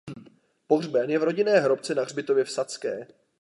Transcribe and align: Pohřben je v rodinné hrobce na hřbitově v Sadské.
Pohřben 0.67 1.09
je 1.09 1.19
v 1.19 1.23
rodinné 1.23 1.59
hrobce 1.59 1.95
na 1.95 2.03
hřbitově 2.03 2.43
v 2.43 2.51
Sadské. 2.51 3.07